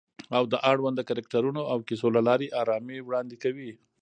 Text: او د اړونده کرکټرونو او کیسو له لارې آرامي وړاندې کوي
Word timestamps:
او 0.37 0.43
د 0.51 0.53
اړونده 0.71 1.03
کرکټرونو 1.09 1.61
او 1.71 1.77
کیسو 1.87 2.07
له 2.15 2.21
لارې 2.27 2.53
آرامي 2.61 2.97
وړاندې 3.01 3.35
کوي 3.43 3.71